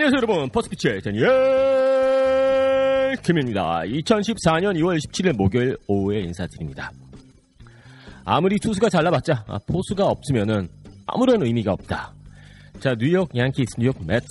안녕하세요 0.00 0.18
여러분. 0.22 0.48
퍼스피치의 0.50 1.02
제니엘 1.02 1.26
김입니다. 3.20 3.80
2014년 3.80 4.76
2월 4.78 4.96
17일 4.96 5.32
목요일 5.36 5.76
오후에 5.88 6.20
인사드립니다. 6.20 6.92
아무리 8.24 8.60
투수가 8.60 8.90
잘나봤자 8.90 9.44
아, 9.48 9.58
포수가 9.66 10.06
없으면은 10.06 10.68
아무런 11.04 11.42
의미가 11.44 11.72
없다. 11.72 12.14
자 12.78 12.94
뉴욕 12.96 13.28
양키스 13.36 13.80
뉴욕 13.80 13.96
메츠 14.06 14.24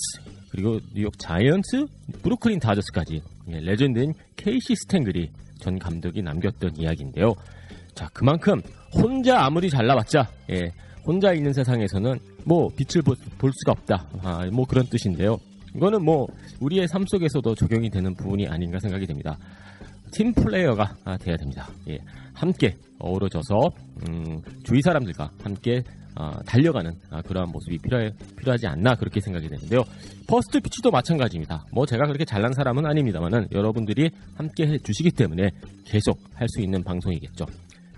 그리고 0.51 0.79
뉴욕 0.95 1.11
자이언츠 1.19 1.85
브루클린 2.23 2.61
다저스까지 2.61 3.21
예, 3.49 3.59
레전드인 3.59 4.13
케이시 4.37 4.73
스텡겔 4.73 5.29
전 5.59 5.77
감독이 5.77 6.21
남겼던 6.21 6.77
이야기인데요. 6.77 7.33
자 7.93 8.07
그만큼 8.13 8.61
혼자 8.93 9.43
아무리 9.43 9.69
잘나봤자 9.69 10.29
예, 10.51 10.71
혼자 11.05 11.33
있는 11.33 11.51
세상에서는 11.51 12.17
뭐 12.45 12.69
빛을 12.69 13.01
보- 13.03 13.15
볼 13.37 13.51
수가 13.53 13.73
없다. 13.73 14.07
아, 14.23 14.45
뭐 14.53 14.65
그런 14.65 14.85
뜻인데요. 14.85 15.37
이거는 15.77 16.03
뭐 16.03 16.27
우리의 16.59 16.87
삶 16.87 17.05
속에서도 17.07 17.55
적용이 17.55 17.89
되는 17.89 18.13
부분이 18.15 18.47
아닌가 18.47 18.79
생각이 18.79 19.05
됩니다. 19.05 19.37
팀 20.11 20.33
플레이어가 20.33 20.95
아, 21.05 21.17
돼야 21.17 21.35
됩니다. 21.37 21.67
예, 21.89 21.97
함께 22.33 22.75
어우러져서 22.99 23.69
음, 24.09 24.41
주위 24.63 24.81
사람들과 24.81 25.31
함께 25.43 25.83
아, 26.15 26.39
달려가는 26.47 26.91
아, 27.11 27.21
그러한 27.21 27.51
모습이 27.51 27.77
필요해, 27.77 28.11
필요하지 28.39 28.65
않나 28.67 28.95
그렇게 28.95 29.19
생각이 29.19 29.47
되는데요. 29.47 29.83
퍼스트 30.27 30.59
피치도 30.59 30.89
마찬가지입니다. 30.89 31.65
뭐 31.71 31.85
제가 31.85 32.05
그렇게 32.07 32.25
잘난 32.25 32.51
사람은 32.53 32.85
아닙니다만은 32.85 33.49
여러분들이 33.51 34.09
함께 34.35 34.65
해주시기 34.65 35.11
때문에 35.11 35.51
계속 35.85 36.19
할 36.33 36.47
수 36.49 36.61
있는 36.61 36.83
방송이겠죠. 36.83 37.45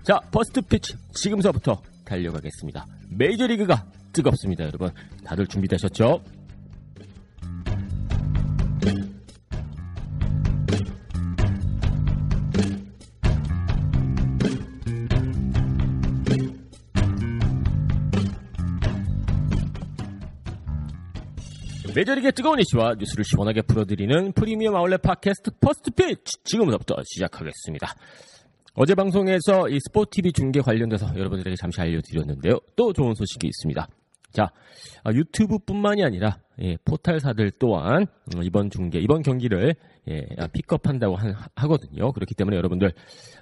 자, 0.02 0.18
퍼스트 0.32 0.60
피치 0.62 0.94
지금서부터 1.14 1.80
달려가겠습니다. 2.04 2.84
메이저리그가 3.10 3.84
뜨겁습니다, 4.12 4.64
여러분. 4.64 4.90
다들 5.24 5.46
준비되셨죠? 5.46 6.20
메이저리그의 22.00 22.32
뜨거운 22.32 22.58
이슈와 22.60 22.94
뉴스를 22.98 23.24
시원하게 23.24 23.60
풀어드리는 23.62 24.32
프리미엄 24.32 24.74
아울렛 24.74 25.02
팟캐스트 25.02 25.50
퍼스트 25.60 25.90
피치 25.90 26.32
지금부터 26.44 26.96
시작하겠습니다. 27.04 27.94
어제 28.74 28.94
방송에서 28.94 29.68
이 29.68 29.78
스포티비 29.80 30.32
중계 30.32 30.60
관련돼서 30.62 31.06
여러분들에게 31.14 31.56
잠시 31.56 31.78
알려드렸는데요. 31.82 32.58
또 32.74 32.94
좋은 32.94 33.12
소식이 33.14 33.46
있습니다. 33.46 33.86
자, 34.32 34.50
아, 35.04 35.12
유튜브뿐만이 35.12 36.02
아니라 36.02 36.38
예, 36.62 36.78
포탈사들 36.86 37.52
또한 37.58 38.06
음, 38.34 38.42
이번 38.44 38.70
중계, 38.70 38.98
이번 39.00 39.20
경기를 39.20 39.74
예, 40.08 40.26
아, 40.38 40.46
픽업한다고 40.46 41.16
한- 41.16 41.34
하거든요. 41.56 42.12
그렇기 42.12 42.34
때문에 42.34 42.56
여러분들 42.56 42.92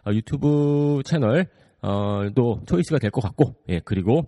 아, 0.02 0.12
유튜브 0.12 1.00
채널 1.04 1.46
어, 1.80 2.28
도 2.34 2.60
초이스가 2.66 2.98
될 2.98 3.12
것 3.12 3.20
같고, 3.20 3.54
예, 3.68 3.80
그리고 3.84 4.22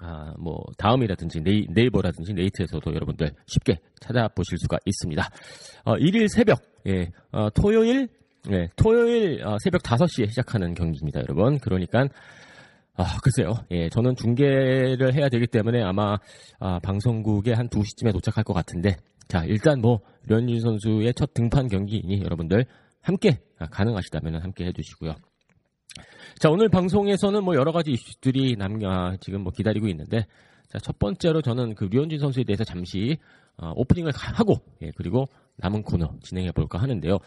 아, 0.00 0.32
뭐 0.38 0.62
다음이라든지 0.76 1.40
네이, 1.40 1.66
네이 1.70 1.90
버라든지 1.90 2.32
네이트에서도 2.32 2.94
여러분들 2.94 3.32
쉽게 3.46 3.78
찾아보실 4.00 4.58
수가 4.58 4.78
있습니다. 4.84 5.28
어, 5.84 5.96
1일 5.96 6.28
새벽, 6.28 6.60
예, 6.86 7.10
어, 7.32 7.48
토요일, 7.50 8.08
예, 8.50 8.68
토요일 8.76 9.44
어, 9.44 9.56
새벽 9.62 9.82
5시에 9.82 10.28
시작하는 10.28 10.74
경기입니다, 10.74 11.20
여러분. 11.20 11.58
그러니까 11.58 12.08
아, 13.00 13.18
글쎄요. 13.22 13.54
예, 13.70 13.88
저는 13.88 14.16
중계를 14.16 15.14
해야 15.14 15.28
되기 15.28 15.46
때문에 15.46 15.82
아마 15.82 16.18
아, 16.58 16.80
방송국에 16.80 17.52
한 17.52 17.68
2시쯤에 17.68 18.12
도착할 18.12 18.42
것 18.42 18.54
같은데 18.54 18.96
자, 19.28 19.44
일단 19.44 19.80
뭐 19.80 20.00
류현진 20.26 20.60
선수의 20.60 21.14
첫 21.14 21.32
등판 21.34 21.68
경기이니 21.68 22.22
여러분들 22.22 22.66
함께 23.00 23.40
아, 23.58 23.66
가능하시다면 23.66 24.42
함께 24.42 24.64
해주시고요. 24.66 25.14
자, 26.38 26.50
오늘 26.50 26.68
방송에서는 26.68 27.44
뭐 27.44 27.54
여러 27.54 27.72
가지 27.72 27.92
이슈들이 27.92 28.56
남, 28.56 28.78
아, 28.84 29.16
지금 29.20 29.42
뭐 29.42 29.52
기다리고 29.52 29.88
있는데, 29.88 30.26
자, 30.68 30.78
첫 30.78 30.98
번째로 30.98 31.40
저는 31.42 31.74
그 31.74 31.84
류현진 31.84 32.18
선수에 32.18 32.44
대해서 32.44 32.64
잠시, 32.64 33.16
어, 33.56 33.72
오프닝을 33.74 34.12
가- 34.12 34.32
하고, 34.34 34.56
예, 34.82 34.90
그리고 34.96 35.26
남은 35.56 35.82
코너 35.82 36.10
진행해 36.22 36.52
볼까 36.52 36.78
하는데요. 36.78 37.18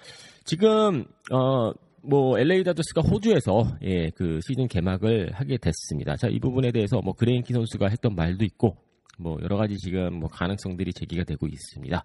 지금, 0.45 1.05
어, 1.31 1.71
뭐, 2.03 2.39
LA 2.39 2.63
다저스가 2.63 3.01
호주에서, 3.01 3.77
예, 3.83 4.09
그 4.11 4.39
시즌 4.47 4.67
개막을 4.67 5.31
하게 5.33 5.57
됐습니다. 5.57 6.15
자, 6.15 6.27
이 6.27 6.39
부분에 6.39 6.71
대해서 6.71 7.01
뭐, 7.03 7.13
그레인키 7.13 7.53
선수가 7.53 7.89
했던 7.89 8.15
말도 8.15 8.45
있고, 8.45 8.77
뭐, 9.19 9.37
여러 9.41 9.57
가지 9.57 9.77
지금 9.77 10.19
뭐, 10.19 10.29
가능성들이 10.29 10.93
제기가 10.93 11.23
되고 11.25 11.47
있습니다. 11.47 12.03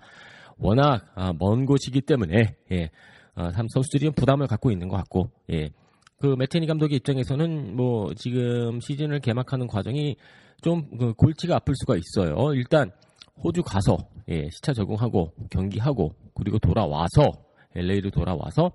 워낙, 0.58 1.06
아, 1.14 1.32
먼 1.38 1.64
곳이기 1.66 2.00
때문에, 2.00 2.56
예, 2.72 2.90
아, 3.34 3.52
삼 3.52 3.68
선수들이 3.68 4.06
좀 4.06 4.14
부담을 4.14 4.46
갖고 4.46 4.70
있는 4.70 4.88
것 4.88 4.96
같고, 4.96 5.30
예, 5.52 5.70
그 6.18 6.34
메테니 6.38 6.66
감독의 6.66 6.96
입장에서는 6.98 7.76
뭐 7.76 8.12
지금 8.14 8.80
시즌을 8.80 9.20
개막하는 9.20 9.66
과정이 9.66 10.16
좀 10.62 10.88
그 10.98 11.12
골치가 11.14 11.56
아플 11.56 11.74
수가 11.76 11.96
있어요. 11.96 12.54
일단 12.54 12.90
호주 13.44 13.62
가서 13.62 13.98
예, 14.28 14.48
시차 14.50 14.72
적응하고 14.72 15.32
경기하고 15.50 16.12
그리고 16.34 16.58
돌아와서 16.58 17.32
LA로 17.74 18.10
돌아와서 18.10 18.72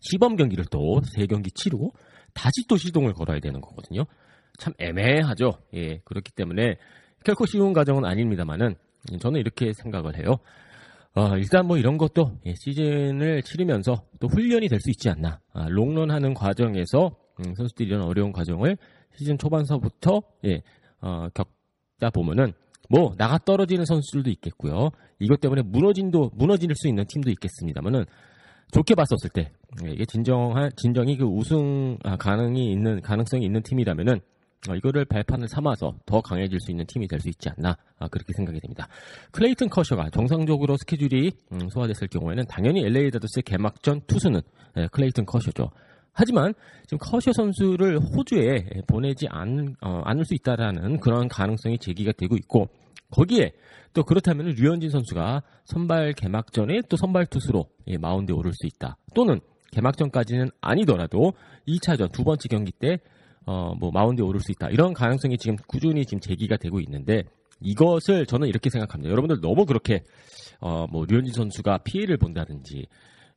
시범 0.00 0.36
경기를 0.36 0.64
또 0.66 1.00
세 1.16 1.26
경기 1.26 1.50
치르고 1.50 1.92
다시 2.34 2.66
또 2.68 2.76
시동을 2.76 3.12
걸어야 3.14 3.40
되는 3.40 3.60
거거든요. 3.60 4.04
참 4.58 4.72
애매하죠. 4.78 5.50
예, 5.74 5.98
그렇기 6.04 6.32
때문에 6.32 6.76
결코 7.24 7.46
쉬운 7.46 7.72
과정은 7.72 8.04
아닙니다만은 8.04 8.76
저는 9.20 9.40
이렇게 9.40 9.72
생각을 9.72 10.16
해요. 10.18 10.36
어, 11.14 11.36
일단 11.36 11.66
뭐 11.66 11.78
이런 11.78 11.98
것도 11.98 12.38
예, 12.46 12.54
시즌을 12.54 13.42
치르면서 13.42 14.04
또 14.20 14.28
훈련이 14.28 14.68
될 14.68 14.80
수 14.80 14.90
있지 14.90 15.08
않나. 15.08 15.40
아, 15.52 15.66
롱런 15.68 16.10
하는 16.10 16.34
과정에서 16.34 17.16
음, 17.40 17.54
선수들이 17.56 17.88
이런 17.88 18.02
어려운 18.02 18.32
과정을 18.32 18.76
시즌 19.16 19.36
초반서부터 19.38 20.22
예, 20.44 20.62
어, 21.00 21.28
겪다 21.34 22.10
보면은 22.10 22.52
뭐 22.88 23.14
나가 23.18 23.38
떨어지는 23.38 23.84
선수들도 23.84 24.30
있겠고요. 24.30 24.90
이것 25.18 25.40
때문에 25.40 25.62
무너진도 25.62 26.30
무너질 26.34 26.70
수 26.74 26.88
있는 26.88 27.04
팀도 27.06 27.30
있겠습니다만은 27.30 28.04
좋게 28.72 28.94
봤었을 28.94 29.30
때 29.30 29.50
예, 29.84 29.90
이게 29.90 30.04
진정한 30.04 30.70
진정이 30.76 31.16
그 31.16 31.24
우승 31.24 31.98
아, 32.04 32.16
가능이 32.16 32.70
있는 32.70 33.00
가능성이 33.00 33.44
있는 33.44 33.62
팀이라면은 33.62 34.14
어, 34.16 34.20
이거를 34.76 35.04
발판을 35.04 35.48
삼아서 35.48 35.94
더 36.04 36.20
강해질 36.20 36.58
수 36.60 36.70
있는 36.70 36.84
팀이 36.86 37.06
될 37.06 37.20
수 37.20 37.28
있지 37.28 37.48
않나 37.48 37.76
아, 37.98 38.08
그렇게 38.08 38.32
생각이 38.32 38.60
됩니다. 38.60 38.88
클레이튼 39.32 39.68
커쇼가 39.68 40.10
정상적으로 40.10 40.76
스케줄이 40.76 41.32
음, 41.52 41.68
소화됐을 41.70 42.08
경우에는 42.08 42.44
당연히 42.46 42.84
LA 42.84 43.10
다저스의 43.10 43.42
개막전 43.44 44.02
투수는 44.06 44.40
예, 44.76 44.88
클레이튼 44.92 45.26
커쇼죠. 45.26 45.70
하지만 46.12 46.52
지금 46.86 46.98
커쇼 46.98 47.32
선수를 47.32 47.98
호주에 47.98 48.64
보내지 48.88 49.26
않, 49.30 49.76
어, 49.80 50.02
않을 50.04 50.24
수 50.24 50.34
있다라는 50.34 50.98
그런 51.00 51.28
가능성이 51.28 51.78
제기가 51.78 52.12
되고 52.12 52.36
있고 52.36 52.68
거기에 53.10 53.52
또 53.94 54.02
그렇다면 54.02 54.54
류현진 54.56 54.90
선수가 54.90 55.42
선발 55.64 56.12
개막전에 56.14 56.82
또 56.88 56.96
선발 56.96 57.26
투수로 57.26 57.66
예, 57.88 57.96
마운드에 57.98 58.34
오를 58.34 58.52
수 58.52 58.66
있다. 58.66 58.96
또는 59.14 59.40
개막전까지는 59.72 60.50
아니더라도 60.60 61.34
2차전 61.66 62.10
두 62.12 62.24
번째 62.24 62.48
경기 62.48 62.72
때 62.72 62.98
어, 63.48 63.74
뭐 63.80 63.90
마운드에 63.90 64.22
오를 64.22 64.40
수 64.40 64.52
있다. 64.52 64.68
이런 64.68 64.92
가능성이 64.92 65.38
지금 65.38 65.56
꾸준히 65.66 66.04
지금 66.04 66.20
제기가 66.20 66.58
되고 66.58 66.80
있는데 66.80 67.22
이것을 67.60 68.26
저는 68.26 68.46
이렇게 68.46 68.68
생각합니다. 68.68 69.10
여러분들 69.10 69.40
너무 69.40 69.64
그렇게 69.64 70.04
어, 70.60 70.86
뭐 70.92 71.06
류현진 71.08 71.32
선수가 71.32 71.78
피해를 71.78 72.18
본다든지 72.18 72.86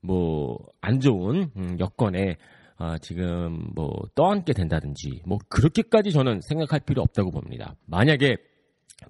뭐 0.01 0.57
안 0.81 0.99
좋은 0.99 1.51
음, 1.55 1.77
여건에 1.79 2.35
아, 2.77 2.97
지금 2.97 3.69
뭐 3.75 3.93
떠안게 4.15 4.53
된다든지 4.53 5.21
뭐 5.25 5.37
그렇게까지 5.47 6.11
저는 6.11 6.41
생각할 6.41 6.81
필요 6.81 7.01
없다고 7.03 7.31
봅니다. 7.31 7.75
만약에 7.85 8.35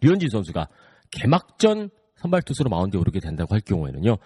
류현진 0.02 0.30
선수가 0.30 0.68
개막전 1.12 1.90
선발 2.18 2.44
투수로 2.44 2.70
마운드에 2.70 3.00
오르게 3.00 3.20
된다고 3.20 3.54
할 3.56 3.62
경우에는요. 3.62 4.18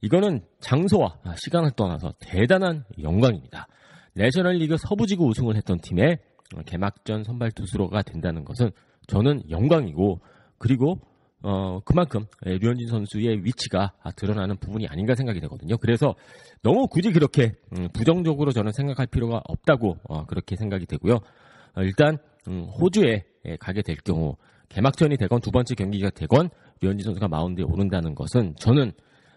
이거는 0.00 0.44
장소와 0.60 1.18
시간을 1.36 1.72
떠나서 1.72 2.14
대단한 2.20 2.84
영광입니다. 3.02 3.66
내셔널리그 4.14 4.76
서부지구 4.78 5.26
우승을 5.26 5.56
했던 5.56 5.78
팀의 5.80 6.18
개막전 6.66 7.24
선발 7.24 7.52
투수로가 7.52 8.02
된다는 8.02 8.44
것은 8.44 8.70
저는 9.06 9.50
영광이고 9.50 10.20
그리고 10.58 11.00
어 11.42 11.80
그만큼 11.84 12.24
류현진 12.42 12.88
선수의 12.88 13.44
위치가 13.44 13.92
드러나는 14.16 14.56
부분이 14.56 14.86
아닌가 14.88 15.14
생각이 15.14 15.40
되거든요. 15.40 15.76
그래서 15.76 16.14
너무 16.62 16.86
굳이 16.86 17.12
그렇게 17.12 17.52
음, 17.76 17.88
부정적으로 17.92 18.50
저는 18.52 18.72
생각할 18.72 19.06
필요가 19.06 19.42
없다고 19.46 19.98
어, 20.04 20.24
그렇게 20.24 20.56
생각이 20.56 20.86
되고요. 20.86 21.16
어, 21.16 21.82
일단 21.82 22.16
음, 22.48 22.64
호주에 22.80 23.24
가게 23.58 23.82
될 23.82 23.96
경우 23.96 24.36
개막전이 24.70 25.18
되건 25.18 25.40
두 25.40 25.50
번째 25.50 25.74
경기가 25.74 26.08
되건 26.10 26.48
류현진 26.80 27.04
선수가 27.04 27.28
마운드에 27.28 27.64
오른다는 27.64 28.14
것은 28.14 28.54
저는 28.58 28.92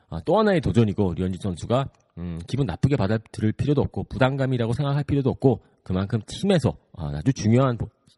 어, 0.09 0.21
또 0.24 0.39
하나의 0.39 0.62
도전이고 0.62 1.15
류현진 1.15 1.41
선수가 1.41 1.89
음, 2.17 2.39
기분 2.47 2.65
나쁘게 2.65 2.95
받아들일 2.95 3.51
필요도 3.53 3.81
없고 3.81 4.05
부담감이라고 4.05 4.73
생각할 4.73 5.03
필요도 5.03 5.29
없고 5.29 5.61
그만큼 5.83 6.19
팀에서 6.27 6.69
어, 6.93 7.07
아주 7.13 7.31
중요한 7.33 7.77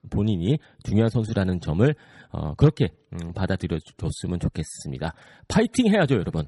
본인이 0.10 0.58
중요한 0.84 1.10
선수라는 1.10 1.60
점을 1.62 1.94
어, 2.32 2.54
그렇게 2.56 2.90
음, 3.14 3.34
받아들여 3.34 3.78
줬으면 3.98 4.40
좋겠습니다. 4.40 5.14
파이팅 5.48 5.88
해야죠, 5.88 6.16
여러분. 6.16 6.46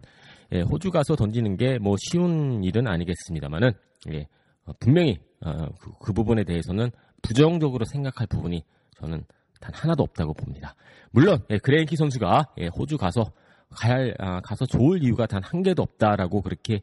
예, 0.54 0.62
호주 0.62 0.92
가서 0.92 1.16
던지는 1.16 1.58
게 1.58 1.78
뭐 1.80 1.96
쉬운 2.00 2.64
일은 2.64 2.88
아니겠습니다만은 2.88 3.72
예, 4.14 4.28
어, 4.66 4.72
분명히 4.80 5.20
어, 5.44 5.68
그, 5.80 5.92
그, 6.00 6.14
부분에 6.14 6.44
대해서는 6.44 6.92
부정적으로 7.22 7.84
생각할 7.86 8.28
부분이 8.28 8.64
저는 9.00 9.24
단 9.60 9.72
하나도 9.74 10.04
없다고 10.04 10.34
봅니다. 10.34 10.76
물론 11.12 11.40
예, 11.50 11.58
그레인키 11.58 11.96
선수가 11.96 12.54
예, 12.60 12.68
호주 12.68 12.98
가서 12.98 13.32
가야 13.70 14.14
아, 14.20 14.42
가서 14.42 14.66
좋을 14.66 15.04
이유가 15.04 15.26
단 15.26 15.42
한 15.44 15.64
개도 15.64 15.82
없다라고 15.82 16.42
그렇게 16.42 16.82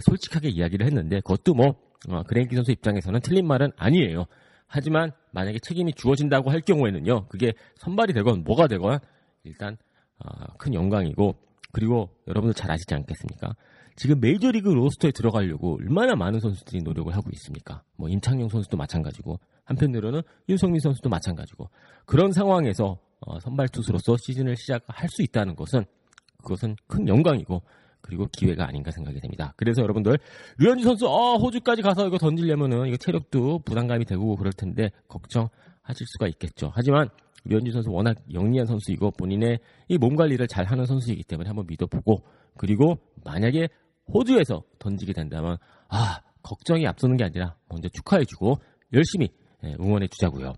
솔직하게 0.00 0.50
이야기를 0.50 0.86
했는데 0.86 1.16
그것도 1.20 1.54
뭐 1.54 1.74
어, 2.08 2.22
그레인키 2.22 2.54
선수 2.54 2.70
입장에서는 2.70 3.20
틀린 3.20 3.46
말은 3.46 3.72
아니에요. 3.76 4.26
하지만 4.66 5.10
만약에 5.32 5.58
책임이 5.58 5.94
주어진다고 5.94 6.50
할 6.50 6.60
경우에는요, 6.60 7.26
그게 7.28 7.52
선발이 7.76 8.12
되건 8.12 8.44
뭐가 8.44 8.68
되건 8.68 9.00
일단 9.44 9.76
어, 10.18 10.54
큰 10.58 10.74
영광이고 10.74 11.34
그리고 11.72 12.10
여러분들 12.28 12.54
잘 12.54 12.70
아시지 12.70 12.94
않겠습니까? 12.94 13.54
지금 13.96 14.20
메이저리그 14.20 14.68
로스터에 14.68 15.10
들어가려고 15.10 15.76
얼마나 15.76 16.14
많은 16.14 16.40
선수들이 16.40 16.82
노력을 16.82 17.14
하고 17.14 17.28
있습니까? 17.34 17.82
뭐 17.96 18.08
임창용 18.08 18.48
선수도 18.48 18.76
마찬가지고 18.76 19.38
한편으로는 19.64 20.22
윤성민 20.48 20.80
선수도 20.80 21.08
마찬가지고 21.08 21.68
그런 22.06 22.32
상황에서 22.32 22.98
어, 23.20 23.40
선발 23.40 23.68
투수로서 23.68 24.16
시즌을 24.16 24.56
시작할 24.56 25.08
수 25.10 25.22
있다는 25.22 25.54
것은 25.54 25.84
그것은 26.38 26.76
큰 26.86 27.06
영광이고 27.06 27.62
그리고 28.02 28.26
기회가 28.32 28.66
아닌가 28.66 28.90
생각이 28.90 29.20
됩니다. 29.20 29.52
그래서 29.56 29.82
여러분들 29.82 30.18
류현진 30.58 30.84
선수 30.84 31.06
어, 31.08 31.36
호주까지 31.36 31.82
가서 31.82 32.06
이거 32.06 32.18
던지려면은 32.18 32.86
이거 32.86 32.96
체력도 32.96 33.60
부담감이 33.60 34.04
되고 34.04 34.36
그럴 34.36 34.52
텐데 34.52 34.90
걱정하실 35.08 36.06
수가 36.06 36.26
있겠죠. 36.28 36.72
하지만 36.74 37.08
류현진 37.44 37.72
선수 37.72 37.90
워낙 37.90 38.16
영리한 38.32 38.66
선수이고 38.66 39.12
본인의 39.12 39.58
이 39.88 39.98
몸 39.98 40.16
관리를 40.16 40.46
잘 40.48 40.64
하는 40.66 40.84
선수이기 40.86 41.24
때문에 41.24 41.48
한번 41.48 41.66
믿어보고 41.68 42.22
그리고 42.56 42.98
만약에 43.24 43.68
호주에서 44.12 44.62
던지게 44.78 45.12
된다면 45.12 45.56
아 45.88 46.20
걱정이 46.42 46.86
앞서는 46.86 47.16
게 47.16 47.24
아니라 47.24 47.54
먼저 47.68 47.88
축하해주고 47.88 48.56
열심히 48.92 49.28
예, 49.64 49.74
응원해 49.80 50.06
주자고요. 50.08 50.54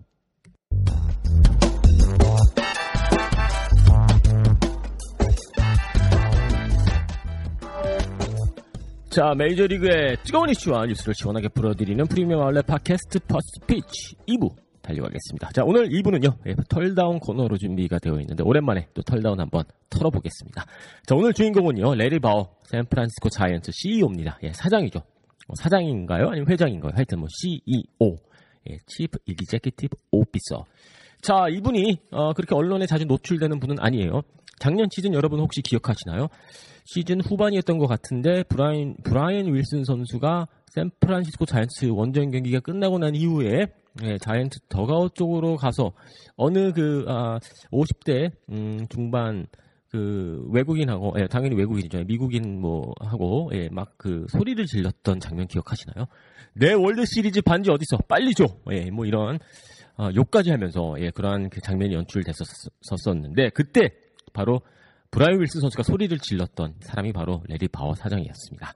자, 9.13 9.35
메이저리그의 9.37 10.17
뜨거운 10.25 10.49
이슈와 10.49 10.87
뉴스를 10.87 11.13
시원하게 11.15 11.49
풀어드리는 11.49 12.03
프리미엄 12.07 12.41
아울렛 12.41 12.65
팟캐스트 12.65 13.19
퍼스트 13.29 13.67
피치 13.67 14.17
2부 14.27 14.57
달려가겠습니다. 14.81 15.51
자, 15.53 15.65
오늘 15.67 15.91
2부는요, 15.91 16.39
예, 16.47 16.55
털다운 16.71 17.19
코너로 17.19 17.59
준비가 17.59 17.99
되어 17.99 18.19
있는데, 18.21 18.43
오랜만에 18.43 18.89
또 18.95 19.03
털다운 19.03 19.39
한번 19.39 19.65
털어보겠습니다. 19.91 20.65
자, 21.05 21.15
오늘 21.15 21.35
주인공은요, 21.35 21.95
레리 21.95 22.19
바오, 22.21 22.49
샌프란시스코 22.63 23.29
자이언트 23.29 23.71
CEO입니다. 23.75 24.39
예, 24.45 24.53
사장이죠. 24.55 25.01
어, 25.01 25.55
사장인가요? 25.57 26.29
아니면 26.31 26.49
회장인가요? 26.49 26.93
하여튼 26.95 27.19
뭐 27.19 27.29
CEO, 27.31 28.17
예, 28.71 28.79
Chief 28.87 29.11
Executive 29.29 29.95
Officer. 30.11 30.65
자, 31.21 31.49
이분이, 31.51 31.99
어, 32.13 32.33
그렇게 32.33 32.55
언론에 32.55 32.87
자주 32.87 33.05
노출되는 33.05 33.61
분은 33.61 33.77
아니에요. 33.79 34.23
작년 34.63 34.87
시즌 34.93 35.13
여러분 35.13 35.41
혹시 35.41 35.61
기억하시나요? 35.61 36.29
시즌 36.85 37.21
후반이었던 37.21 37.79
것 37.79 37.89
같은데 37.89 38.45
브라인 38.45 38.95
브라이언 39.03 39.53
윌슨 39.53 39.83
선수가 39.83 40.47
샌프란시스코 40.69 41.47
자이언츠 41.47 41.87
원정 41.87 42.31
경기가 42.31 42.61
끝나고 42.61 43.01
난 43.01 43.17
이후에 43.17 43.67
예, 44.05 44.19
자이언츠 44.19 44.61
더가웃 44.69 45.17
쪽으로 45.17 45.57
가서 45.57 45.91
어느 46.37 46.73
그 46.73 47.05
아, 47.09 47.41
50대 47.73 48.31
음, 48.51 48.87
중반 48.89 49.49
그 49.91 50.47
외국인하고 50.53 51.17
예, 51.19 51.27
당연히 51.27 51.57
외국인이죠 51.57 52.05
미국인 52.05 52.61
뭐 52.61 52.93
하고 53.01 53.51
예, 53.55 53.69
막 53.69 53.95
그 53.97 54.27
소리를 54.29 54.65
질렀던 54.65 55.19
장면 55.19 55.49
기억하시나요? 55.49 56.07
내 56.55 56.73
월드 56.73 57.05
시리즈 57.05 57.43
반지 57.43 57.71
어디서 57.71 57.99
빨리 58.09 58.33
줘. 58.33 58.47
예, 58.71 58.93
뭐 58.93 59.07
이런 59.07 59.41
어, 59.97 60.09
욕까지 60.15 60.51
하면서 60.51 60.95
예, 61.01 61.11
그러한 61.11 61.51
그 61.51 61.61
장면이 61.61 61.95
연출됐었었는데 61.95 63.51
그때 63.51 63.91
바로 64.33 64.61
브라이언 65.11 65.41
윌슨 65.41 65.61
선수가 65.61 65.83
소리를 65.83 66.17
질렀던 66.19 66.77
사람이 66.81 67.13
바로 67.13 67.43
래리 67.49 67.69
베어 67.69 67.95
사장이었습니다. 67.95 68.73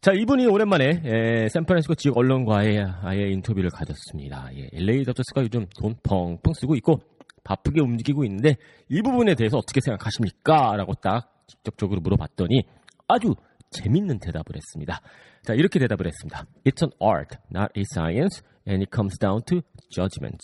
자, 0.00 0.12
이분이 0.12 0.46
오랜만에 0.46 1.02
에, 1.04 1.48
샌프란시스코 1.48 1.94
지역 1.96 2.16
언론과의 2.18 2.84
아예 3.02 3.30
인터뷰를 3.30 3.70
가졌습니다. 3.70 4.48
예, 4.56 4.68
LA 4.72 5.04
다저스가 5.04 5.42
요즘 5.42 5.66
돈 5.80 5.96
펑펑 6.02 6.52
쓰고 6.54 6.76
있고 6.76 7.00
바쁘게 7.42 7.80
움직이고 7.80 8.24
있는데 8.24 8.56
이 8.88 9.02
부분에 9.02 9.34
대해서 9.34 9.58
어떻게 9.58 9.80
생각하십니까? 9.80 10.76
라고 10.76 10.94
딱 10.94 11.32
직접적으로 11.46 12.00
물어봤더니 12.00 12.62
아주 13.08 13.34
재밌는 13.70 14.18
대답을 14.18 14.54
했습니다. 14.54 15.00
자, 15.42 15.54
이렇게 15.54 15.78
대답을 15.78 16.06
했습니다. 16.06 16.44
It's 16.64 16.82
an 16.82 16.92
art, 17.02 17.36
not 17.54 17.72
a 17.76 17.82
science, 17.92 18.42
and 18.68 18.82
it 18.82 18.90
comes 18.94 19.18
down 19.18 19.42
to 19.46 19.60
judgment. 19.90 20.38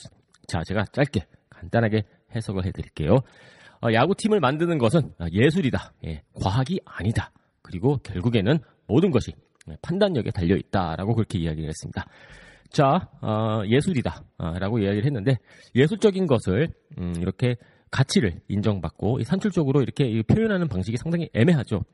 자, 0.48 0.62
제가 0.64 0.84
짧게 0.92 1.26
간단하게 1.50 2.02
해석을 2.34 2.64
해드릴게요. 2.66 3.18
어, 3.84 3.92
야구팀을 3.92 4.40
만드는 4.40 4.78
것은 4.78 5.12
예술이다. 5.30 5.92
예, 6.06 6.22
과학이 6.40 6.80
아니다. 6.86 7.30
그리고 7.60 7.98
결국에는 7.98 8.58
모든 8.86 9.10
것이 9.10 9.32
판단력에 9.82 10.30
달려 10.30 10.56
있다라고 10.56 11.14
그렇게 11.14 11.38
이야기를 11.38 11.68
했습니다. 11.68 12.06
자, 12.70 13.10
어, 13.20 13.62
예술이다라고 13.66 14.78
이야기를 14.78 15.04
했는데 15.04 15.36
예술적인 15.74 16.26
것을 16.26 16.68
음, 16.98 17.14
이렇게 17.18 17.56
가치를 17.90 18.40
인정받고 18.48 19.22
산출적으로 19.22 19.82
이렇게 19.82 20.22
표현하는 20.22 20.66
방식이 20.68 20.96
상당히 20.96 21.28
애매하죠. 21.34 21.84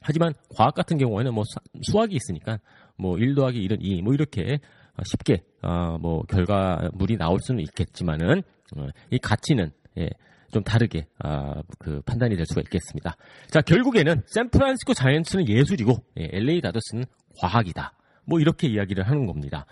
하지만 0.00 0.32
과학 0.56 0.74
같은 0.74 0.96
경우에는 0.96 1.34
뭐 1.34 1.44
수학이 1.82 2.14
있으니까 2.16 2.58
뭐 2.96 3.18
1 3.18 3.34
더하기 3.34 3.60
1은 3.68 3.78
2, 3.80 4.02
뭐 4.02 4.14
이렇게 4.14 4.58
쉽게 5.04 5.42
어, 5.62 5.98
뭐 6.00 6.22
결과물이 6.22 7.18
나올 7.18 7.40
수는 7.40 7.60
있겠지만은 7.60 8.42
어, 8.76 8.88
이 9.10 9.18
가치는 9.18 9.70
예, 9.98 10.08
좀 10.52 10.62
다르게 10.62 11.06
아, 11.18 11.62
그 11.78 12.00
판단이 12.02 12.36
될 12.36 12.46
수가 12.46 12.60
있겠습니다. 12.62 13.16
자 13.48 13.60
결국에는 13.60 14.22
샌프란시스코 14.26 14.94
자이언츠는 14.94 15.48
예술이고 15.48 15.96
예, 16.20 16.28
LA 16.32 16.60
다저스는 16.60 17.04
과학이다. 17.38 17.92
뭐 18.24 18.40
이렇게 18.40 18.68
이야기를 18.68 19.06
하는 19.06 19.26
겁니다. 19.26 19.66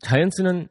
자이언츠는 0.00 0.68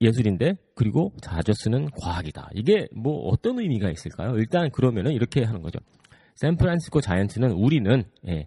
예술인데 0.00 0.56
그리고 0.74 1.12
다저스는 1.22 1.90
과학이다. 2.00 2.50
이게 2.54 2.88
뭐 2.92 3.28
어떤 3.28 3.58
의미가 3.60 3.90
있을까요? 3.90 4.36
일단 4.36 4.70
그러면은 4.70 5.12
이렇게 5.12 5.44
하는 5.44 5.62
거죠. 5.62 5.78
샌프란시스코 6.36 7.00
자이언츠는 7.00 7.52
우리는 7.52 8.04
예, 8.28 8.46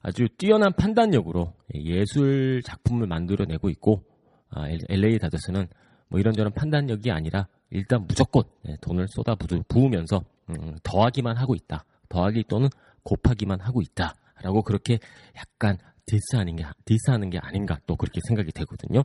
아주 0.00 0.28
뛰어난 0.36 0.72
판단력으로 0.72 1.54
예술 1.74 2.62
작품을 2.62 3.06
만들어내고 3.06 3.68
있고 3.70 4.04
아, 4.50 4.66
LA 4.88 5.18
다저스는 5.18 5.68
뭐 6.12 6.20
이런저런 6.20 6.52
판단력이 6.52 7.10
아니라 7.10 7.48
일단 7.70 8.06
무조건 8.06 8.44
예, 8.68 8.76
돈을 8.82 9.08
쏟아 9.08 9.34
부으면서 9.34 10.22
음, 10.50 10.76
더하기만 10.82 11.38
하고 11.38 11.54
있다. 11.54 11.86
더하기 12.10 12.44
또는 12.48 12.68
곱하기만 13.02 13.60
하고 13.60 13.80
있다 13.80 14.14
라고 14.42 14.60
그렇게 14.60 14.98
약간 15.36 15.78
디스하는 16.04 16.56
게 16.56 16.64
디스하는 16.84 17.30
게 17.30 17.38
아닌가 17.38 17.80
또 17.86 17.96
그렇게 17.96 18.20
생각이 18.28 18.52
되거든요. 18.52 19.02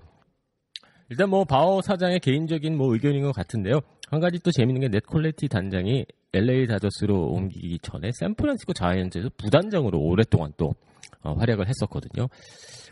일단 1.10 1.30
뭐 1.30 1.46
베어 1.46 1.82
사장의 1.82 2.20
개인적인 2.20 2.76
뭐 2.76 2.92
의견인 2.92 3.24
것 3.24 3.32
같은데요. 3.32 3.80
한 4.10 4.20
가지 4.20 4.40
또 4.40 4.52
재밌는 4.52 4.82
게 4.82 4.88
네드 4.90 5.14
콜레티 5.14 5.48
단장이 5.48 6.06
LA 6.34 6.68
다저스로 6.68 7.30
옮기기 7.32 7.80
전에 7.80 8.12
샌프란시스코 8.20 8.74
자이언츠에서 8.74 9.30
부단장으로 9.38 9.98
오랫동안 9.98 10.52
또 10.58 10.76
어, 11.22 11.34
활약을 11.34 11.68
했었거든요. 11.68 12.28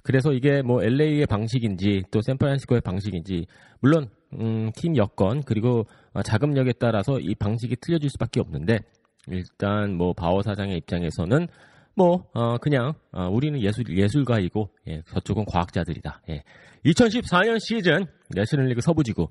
그래서 0.03 0.33
이게 0.33 0.61
뭐 0.61 0.83
LA의 0.83 1.25
방식인지 1.25 2.03
또 2.11 2.21
샌프란시스코의 2.21 2.81
방식인지 2.81 3.47
물론 3.79 4.09
음, 4.33 4.71
팀 4.75 4.95
여건 4.97 5.43
그리고 5.43 5.85
어, 6.13 6.21
자금력에 6.21 6.73
따라서 6.73 7.19
이 7.19 7.33
방식이 7.35 7.77
틀려질 7.77 8.09
수밖에 8.11 8.39
없는데 8.39 8.79
일단 9.27 9.95
뭐 9.95 10.13
바워 10.13 10.41
사장의 10.41 10.77
입장에서는 10.77 11.47
뭐 11.95 12.25
어, 12.33 12.57
그냥 12.57 12.93
어, 13.11 13.27
우리는 13.29 13.59
예술 13.61 13.85
예술가이고 13.89 14.69
예, 14.89 15.01
저쪽은 15.07 15.45
과학자들이다. 15.45 16.21
예. 16.29 16.43
2014년 16.85 17.59
시즌 17.59 18.05
내셔널리그 18.29 18.81
서부지구 18.81 19.27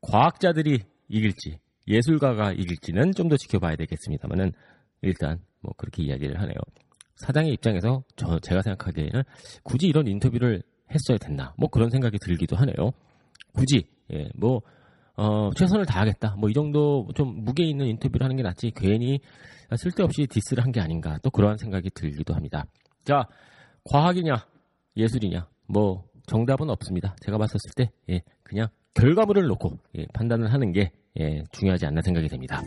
과학자들이 0.00 0.80
이길지 1.08 1.58
예술가가 1.86 2.52
이길지는 2.52 3.12
좀 3.12 3.28
더 3.28 3.36
지켜봐야 3.36 3.76
되겠습니다만은 3.76 4.52
일단 5.02 5.38
뭐 5.60 5.72
그렇게 5.76 6.02
이야기를 6.02 6.40
하네요. 6.40 6.56
사장의 7.16 7.52
입장에서 7.52 8.02
저 8.16 8.38
제가 8.40 8.62
생각하기에는 8.62 9.22
굳이 9.62 9.86
이런 9.86 10.06
인터뷰를 10.06 10.62
했어야 10.90 11.18
됐나 11.18 11.54
뭐 11.58 11.68
그런 11.68 11.90
생각이 11.90 12.18
들기도 12.18 12.56
하네요. 12.56 12.92
굳이 13.52 13.86
예, 14.12 14.28
뭐 14.36 14.60
어, 15.16 15.50
최선을 15.56 15.86
다하겠다. 15.86 16.36
뭐 16.38 16.50
이 16.50 16.52
정도 16.52 17.08
좀 17.14 17.42
무게 17.44 17.64
있는 17.64 17.86
인터뷰를 17.86 18.24
하는 18.24 18.36
게 18.36 18.42
낫지. 18.42 18.70
괜히 18.76 19.18
쓸데없이 19.76 20.26
디스를 20.26 20.62
한 20.62 20.72
게 20.72 20.80
아닌가. 20.80 21.18
또 21.22 21.30
그러한 21.30 21.56
생각이 21.56 21.90
들기도 21.94 22.34
합니다. 22.34 22.64
자, 23.04 23.26
과학이냐, 23.84 24.46
예술이냐. 24.96 25.48
뭐 25.68 26.04
정답은 26.26 26.68
없습니다. 26.70 27.16
제가 27.24 27.38
봤었을 27.38 27.70
때 27.74 27.90
예, 28.10 28.20
그냥 28.42 28.68
결과물을 28.94 29.42
놓고 29.46 29.78
예, 29.98 30.06
판단을 30.12 30.52
하는 30.52 30.72
게 30.72 30.92
예, 31.18 31.42
중요하지 31.52 31.86
않나 31.86 32.02
생각이 32.02 32.28
됩니다. 32.28 32.60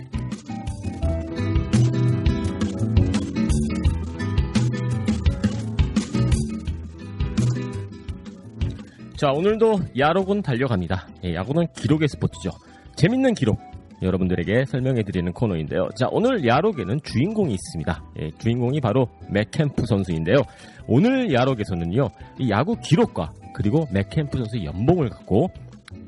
자, 9.20 9.32
오늘도 9.32 9.80
야록은 9.98 10.44
달려갑니다. 10.44 11.10
예, 11.26 11.34
야구는 11.34 11.68
기록의 11.76 12.08
스포츠죠. 12.08 12.52
재밌는 12.96 13.34
기록 13.34 13.60
여러분들에게 14.02 14.64
설명해 14.64 15.04
드리는 15.04 15.30
코너인데요. 15.34 15.90
자, 15.98 16.08
오늘 16.10 16.48
야록에는 16.48 17.02
주인공이 17.04 17.54
있습니다. 17.54 18.04
예, 18.22 18.32
주인공이 18.40 18.80
바로 18.80 19.10
맷 19.30 19.52
켐프 19.52 19.86
선수인데요. 19.88 20.38
오늘 20.88 21.34
야록에서는요, 21.34 22.08
이 22.40 22.50
야구 22.50 22.78
기록과 22.82 23.32
그리고 23.54 23.86
맷 23.92 24.10
켐프 24.10 24.38
선수의 24.38 24.64
연봉을 24.64 25.10
갖고 25.10 25.50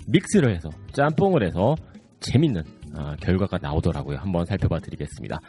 믹스를 0.08 0.56
해서 0.56 0.70
짬뽕을 0.94 1.46
해서 1.46 1.75
재밌는 2.22 2.63
아, 2.96 3.15
결과가 3.18 3.58
나오더라고요. 3.62 4.20
한번 4.20 4.46
살펴봐 4.46 4.80
드리겠습니다. 4.80 5.39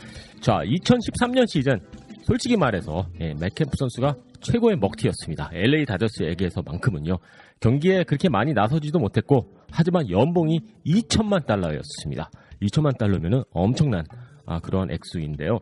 자, 0.41 0.59
2013년 0.65 1.49
시즌 1.49 1.79
솔직히 2.25 2.57
말해서 2.57 3.07
예, 3.21 3.35
맷 3.35 3.50
켐프 3.50 3.73
선수가 3.77 4.17
최고의 4.41 4.77
먹튀였습니다. 4.77 5.51
LA 5.53 5.87
다저스에게서만큼은요. 5.87 7.19
경기에 7.61 8.05
그렇게 8.05 8.29
많이 8.29 8.53
나서지도 8.53 8.99
못했고 8.99 9.55
하지만 9.71 10.09
연봉이 10.11 10.61
2천만 10.87 11.47
달러였습니다. 11.47 12.31
2천만 12.63 12.97
달러면은 12.99 13.43
엄청난 13.53 14.05
아, 14.47 14.61
그런 14.61 14.91
액수인데요. 14.91 15.59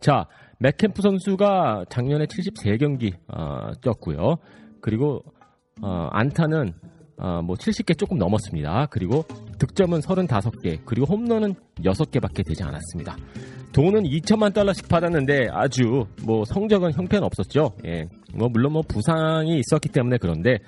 자, 0.00 0.26
맥캠프 0.58 1.02
선수가 1.02 1.86
작년에 1.88 2.26
73경기 2.26 3.14
어, 3.28 3.72
뛰었고요. 3.80 4.36
그리고 4.80 5.22
어, 5.82 6.08
안타는 6.12 6.72
어, 7.18 7.42
뭐 7.42 7.56
70개 7.56 7.96
조금 7.96 8.18
넘었습니다. 8.18 8.86
그리고 8.90 9.24
득점은 9.58 10.00
35개, 10.00 10.80
그리고 10.84 11.06
홈런은 11.06 11.54
6개밖에 11.76 12.44
되지 12.44 12.62
않았습니다. 12.64 13.16
돈은 13.72 14.02
2천만 14.02 14.52
달러씩 14.52 14.88
받았는데 14.88 15.48
아주 15.50 16.04
뭐 16.24 16.44
성적은 16.44 16.92
형편없었죠. 16.92 17.72
예. 17.86 18.06
뭐 18.34 18.50
물론 18.50 18.74
뭐 18.74 18.82
부상이 18.82 19.58
있었기 19.58 19.88
때문에 19.88 20.18
그런데 20.18 20.58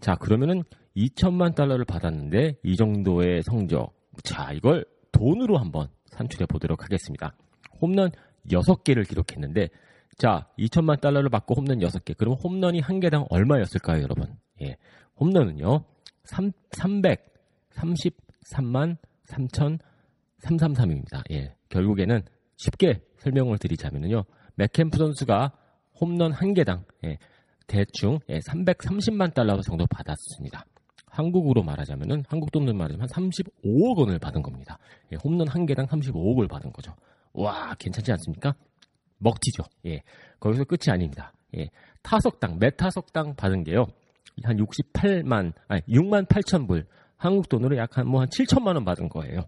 자, 0.00 0.14
그러면은 0.14 0.62
2천만 0.96 1.54
달러를 1.54 1.84
받았는데 1.84 2.56
이 2.62 2.76
정도의 2.76 3.42
성적. 3.42 3.92
자, 4.22 4.50
이걸 4.52 4.86
돈으로 5.12 5.58
한번 5.58 5.88
산출해 6.06 6.46
보도록 6.46 6.84
하겠습니다. 6.84 7.34
홈런 7.82 8.10
6개를 8.48 9.06
기록했는데 9.06 9.68
자, 10.16 10.46
2천만 10.58 11.00
달러를 11.00 11.28
받고 11.28 11.56
홈런 11.56 11.80
6개. 11.80 12.16
그럼 12.16 12.36
홈런이 12.42 12.80
한 12.80 13.00
개당 13.00 13.26
얼마였을까요, 13.28 14.02
여러분? 14.02 14.38
예. 14.62 14.76
홈런은요. 15.20 15.84
3, 16.24 16.50
333만 16.70 18.96
3,333입니다. 19.26 21.22
예. 21.32 21.54
결국에는 21.68 22.22
쉽게 22.56 23.02
설명을 23.18 23.58
드리자면요. 23.58 24.24
맥캠프 24.56 24.98
선수가 24.98 25.52
홈런 26.00 26.32
한 26.32 26.54
개당 26.54 26.84
예, 27.04 27.18
대충 27.66 28.18
예, 28.28 28.38
330만 28.40 29.34
달러 29.34 29.60
정도 29.62 29.86
받았습니다. 29.86 30.64
한국으로 31.06 31.62
말하자면은 31.62 32.24
한국 32.28 32.50
돈으로 32.50 32.74
말하자면 32.74 33.00
한 33.02 33.08
35억 33.08 33.96
원을 33.98 34.18
받은 34.18 34.42
겁니다. 34.42 34.78
예, 35.12 35.16
홈런 35.22 35.46
한 35.48 35.64
개당 35.66 35.86
35억을 35.86 36.48
받은 36.48 36.72
거죠. 36.72 36.94
와 37.32 37.74
괜찮지 37.78 38.10
않습니까? 38.12 38.54
먹튀죠. 39.18 39.62
예, 39.86 40.02
거기서 40.40 40.64
끝이 40.64 40.92
아닙니다. 40.92 41.32
예, 41.56 41.68
타석당 42.02 42.58
매 42.58 42.70
타석당 42.70 43.36
받은 43.36 43.64
게요 43.64 43.86
한 44.42 44.56
68만 44.56 45.52
아니 45.68 45.80
6만 45.82 46.26
8천 46.26 46.66
불 46.66 46.86
한국 47.16 47.48
돈으로 47.48 47.76
약 47.76 47.96
한 47.96 48.08
뭐한 48.08 48.28
7천만 48.28 48.74
원 48.74 48.84
받은 48.84 49.08
거예요. 49.08 49.44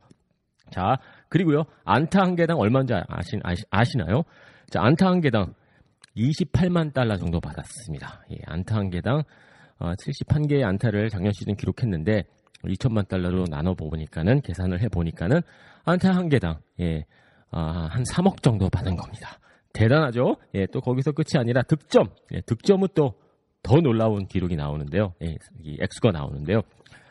자, 0.71 0.97
그리고요, 1.29 1.65
안타 1.85 2.23
한 2.23 2.37
개당 2.37 2.59
얼마인지 2.59 2.95
아시, 3.09 3.39
아시, 3.71 3.97
나요 3.97 4.23
자, 4.71 4.83
안타 4.83 5.09
한 5.09 5.21
개당 5.21 5.55
28만 6.17 6.93
달러 6.93 7.17
정도 7.17 7.41
받았습니다. 7.41 8.25
예, 8.33 8.37
안타 8.47 8.77
한 8.77 8.91
개당 8.91 9.23
어, 9.79 9.93
71개의 9.93 10.65
안타를 10.65 11.11
작년 11.11 11.33
시즌 11.33 11.55
기록했는데 11.55 12.25
2천만 12.65 13.07
달러로 13.07 13.45
나눠 13.51 13.75
보니까는 13.75 14.41
계산을 14.41 14.81
해 14.81 14.89
보니까는 14.89 15.43
안타 15.85 16.13
한 16.15 16.29
개당 16.29 16.59
예, 16.81 17.05
아, 17.51 17.89
한 17.91 18.03
3억 18.03 18.43
정도 18.43 18.69
받은 18.71 18.97
겁니다. 18.97 19.39
대단하죠? 19.73 20.37
예, 20.55 20.67
또 20.67 20.81
거기서 20.81 21.13
끝이 21.13 21.39
아니라 21.39 21.63
득점, 21.63 22.09
예, 22.33 22.41
득점은 22.41 22.89
또 22.95 23.27
더 23.67 23.81
놀라운 23.81 24.27
기록이 24.27 24.55
나오는데요. 24.55 25.13
예, 25.25 25.35
이 25.65 25.77
액수가 25.81 26.13
나오는데요. 26.13 26.61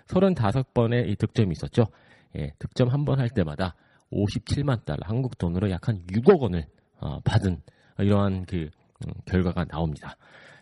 35번의 0.07 1.09
이 1.09 1.15
득점이 1.17 1.51
있었죠. 1.51 1.87
예, 2.37 2.51
득점 2.59 2.89
한 2.89 3.05
번 3.05 3.19
할 3.19 3.29
때마다 3.29 3.75
57만 4.11 4.85
달러, 4.85 4.99
한국 5.03 5.37
돈으로 5.37 5.69
약 5.71 5.87
한 5.87 6.05
6억 6.07 6.39
원을 6.39 6.65
어, 6.99 7.19
받은 7.21 7.61
이러한 7.99 8.45
그 8.45 8.69
음, 9.05 9.11
결과가 9.25 9.65
나옵니다. 9.65 10.15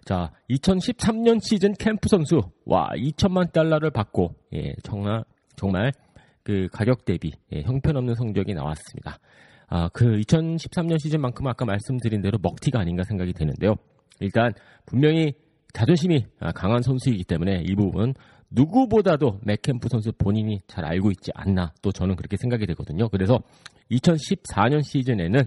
자, 0.06 0.32
2013년 0.50 1.40
시즌 1.42 1.74
캠프 1.74 2.10
선수 2.10 2.42
와 2.66 2.90
2천만 2.96 3.52
달러를 3.52 3.92
받고 3.92 4.36
예, 4.54 4.74
정말 4.84 5.24
정말 5.56 5.92
그 6.44 6.68
가격 6.74 7.06
대비 7.06 7.32
예, 7.54 7.62
형편없는 7.62 8.16
성적이 8.16 8.54
나왔습니다. 8.54 9.18
아, 9.68 9.90
그 9.94 10.06
2013년 10.06 11.00
시즌만큼 11.00 11.48
아까 11.48 11.66
말씀드린 11.66 12.22
대로 12.22 12.38
먹튀가 12.42 12.80
아닌가 12.80 13.04
생각이 13.04 13.34
되는데요. 13.34 13.76
일단 14.20 14.54
분명히 14.86 15.34
자존심이 15.74 16.26
아, 16.40 16.52
강한 16.52 16.82
선수이기 16.82 17.24
때문에 17.24 17.64
이 17.66 17.74
부분 17.76 18.14
누구보다도 18.54 19.40
맥캠프 19.44 19.90
선수 19.90 20.12
본인이 20.12 20.62
잘 20.68 20.86
알고 20.86 21.12
있지 21.12 21.32
않나 21.34 21.74
또 21.82 21.92
저는 21.92 22.16
그렇게 22.16 22.38
생각이 22.38 22.66
되거든요. 22.68 23.10
그래서 23.10 23.40
2014년 23.92 24.84
시즌에는 24.84 25.42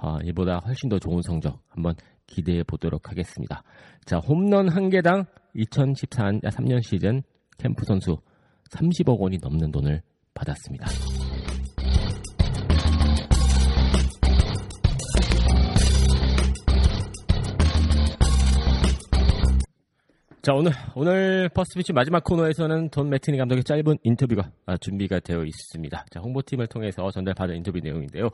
어, 0.00 0.18
이보다 0.24 0.58
훨씬 0.58 0.88
더 0.88 0.98
좋은 0.98 1.20
성적 1.22 1.60
한번 1.68 1.94
기대해 2.26 2.62
보도록 2.62 3.10
하겠습니다. 3.10 3.62
자, 4.04 4.18
홈런 4.18 4.68
한 4.68 4.88
개당 4.90 5.24
2014년 5.56 6.82
시즌 6.82 7.22
캠프 7.58 7.84
선수 7.84 8.16
30억 8.70 9.18
원이 9.18 9.38
넘는 9.42 9.72
돈을 9.72 10.02
받았습니다. 10.34 10.86
자, 20.48 20.54
오늘, 20.54 20.72
오늘 20.94 21.50
퍼스트 21.50 21.79
피치 21.79 21.92
마지막 21.92 22.24
코너에서는 22.24 22.88
돈 22.88 23.10
매팅리 23.10 23.36
감독의 23.36 23.64
짧은 23.64 23.98
인터뷰가 24.02 24.50
아, 24.64 24.78
준비가 24.78 25.20
되어 25.20 25.44
있습니다. 25.44 26.06
자, 26.08 26.20
홍보팀을 26.20 26.68
통해서 26.68 27.10
전달받은 27.10 27.54
인터뷰 27.56 27.78
내용인데요. 27.82 28.30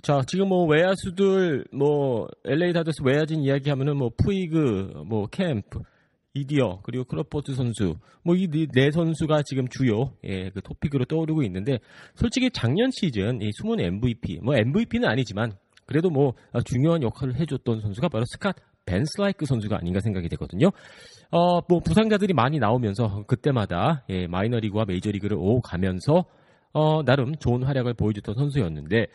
자, 0.00 0.20
지금 0.28 0.50
뭐 0.50 0.66
외야수들, 0.66 1.64
뭐, 1.72 2.28
LA 2.44 2.72
다저스 2.74 3.02
외야진 3.02 3.40
이야기하면은 3.40 3.96
뭐, 3.96 4.10
푸이그, 4.16 5.02
뭐, 5.04 5.26
켐프, 5.26 5.80
이디어, 6.32 6.78
그리고 6.84 7.02
크로포드 7.02 7.52
선수, 7.54 7.96
뭐, 8.22 8.36
이 8.36 8.46
네 8.46 8.92
선수가 8.92 9.42
지금 9.42 9.66
주요, 9.66 10.12
예, 10.22 10.50
그 10.50 10.62
토픽으로 10.62 11.06
떠오르고 11.06 11.42
있는데, 11.42 11.80
솔직히 12.14 12.50
작년 12.52 12.92
시즌 12.92 13.42
이 13.42 13.50
숨은 13.50 13.80
MVP, 13.80 14.38
뭐, 14.44 14.54
MVP는 14.54 15.08
아니지만, 15.08 15.54
그래도 15.88 16.10
뭐, 16.10 16.34
중요한 16.66 17.02
역할을 17.02 17.36
해줬던 17.40 17.80
선수가 17.80 18.10
바로 18.10 18.24
스캇 18.36 18.54
벤슬라이크 18.84 19.46
선수가 19.46 19.76
아닌가 19.76 20.00
생각이 20.00 20.28
되거든요. 20.30 20.70
어, 21.30 21.60
뭐 21.68 21.80
부상자들이 21.80 22.34
많이 22.34 22.58
나오면서 22.58 23.24
그때마다 23.26 24.04
예, 24.08 24.26
마이너리그와 24.26 24.84
메이저리그를 24.86 25.36
오가면서 25.38 26.24
어, 26.72 27.02
나름 27.02 27.34
좋은 27.36 27.62
활약을 27.62 27.94
보여줬던 27.94 28.34
선수였는데 28.34 29.06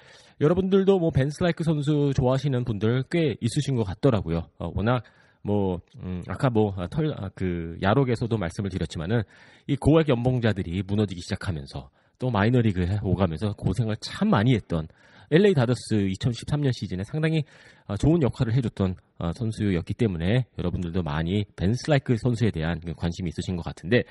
여러분들도 0.42 1.00
뭐 1.00 1.12
벤슬라이크 1.12 1.63
선수 1.63 2.12
좋아하시는 2.15 2.65
분들 2.65 3.03
꽤 3.10 3.36
있으신 3.39 3.75
것 3.75 3.84
같더라고요. 3.84 4.48
어, 4.60 4.72
워낙 4.75 5.03
뭐 5.44 5.80
음, 6.01 6.24
아까 6.27 6.50
뭐털그 6.50 7.77
아, 7.82 7.88
야록에서도 7.88 8.36
말씀을 8.36 8.70
드렸지만은 8.70 9.24
이 9.68 9.75
고액 9.75 10.10
연봉자들이 10.10 10.84
무너지기 10.88 11.22
시작하면서 11.22 11.89
또 12.20 12.30
마이너리그에 12.30 13.00
오가면서 13.03 13.53
고생을 13.53 13.98
참 14.00 14.30
많이 14.30 14.53
했던 14.56 14.88
LA 15.33 15.55
다저스 15.55 15.95
2013년 15.95 16.71
시즌에 16.73 17.03
상당히 17.03 17.43
어, 17.87 17.97
좋은 17.97 18.21
역할을 18.21 18.53
해줬던 18.53 18.95
어, 19.17 19.31
선수였기 19.33 19.95
때문에 19.95 20.45
여러분들도 20.59 21.01
많이 21.01 21.43
밴 21.55 21.74
슬라이크 21.73 22.15
선수에 22.17 22.51
대한 22.51 22.79
그 22.79 22.93
관심이 22.93 23.29
있으신 23.29 23.55
것 23.55 23.63
같은데 23.65 24.03